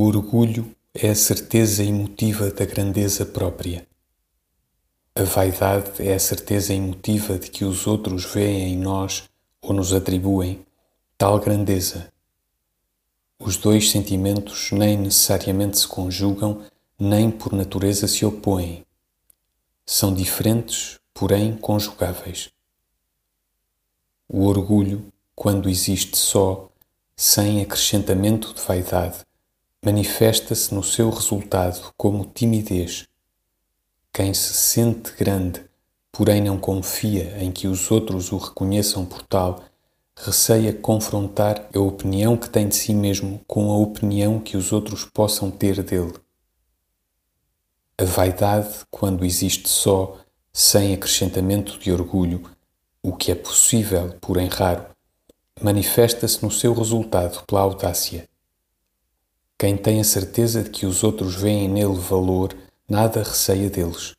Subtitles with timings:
[0.00, 3.86] orgulho é a certeza emotiva da grandeza própria.
[5.14, 9.28] A vaidade é a certeza emotiva de que os outros veem em nós
[9.60, 10.64] ou nos atribuem
[11.18, 12.10] tal grandeza.
[13.38, 16.62] Os dois sentimentos nem necessariamente se conjugam,
[16.98, 18.86] nem por natureza se opõem.
[19.84, 22.50] São diferentes, porém conjugáveis.
[24.26, 26.70] O orgulho, quando existe só,
[27.14, 29.18] sem acrescentamento de vaidade,
[29.84, 33.08] manifesta-se no seu resultado como timidez.
[34.12, 35.64] Quem se sente grande,
[36.12, 39.64] porém não confia em que os outros o reconheçam por tal,
[40.14, 45.04] receia confrontar a opinião que tem de si mesmo com a opinião que os outros
[45.04, 46.14] possam ter dele.
[47.98, 50.16] A vaidade, quando existe só,
[50.52, 52.48] sem acrescentamento de orgulho,
[53.02, 54.86] o que é possível, porém raro,
[55.60, 58.28] manifesta-se no seu resultado pela audácia.
[59.62, 62.52] Quem tem a certeza de que os outros veem nele valor,
[62.88, 64.12] nada receia deles.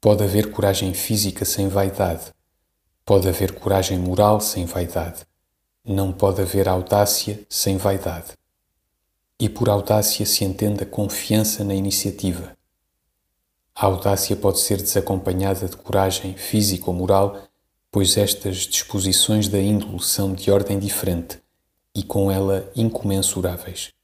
[0.00, 2.32] Pode haver coragem física sem vaidade.
[3.04, 5.26] Pode haver coragem moral sem vaidade.
[5.84, 8.32] Não pode haver audácia sem vaidade.
[9.38, 12.56] E por audácia se entende a confiança na iniciativa.
[13.74, 17.42] A audácia pode ser desacompanhada de coragem física ou moral
[17.90, 21.42] pois estas disposições da índole são de ordem diferente
[21.94, 23.94] e com ela incomensuráveis.